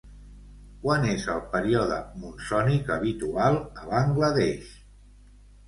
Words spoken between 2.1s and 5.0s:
monsònic habitual a Bangla Desh?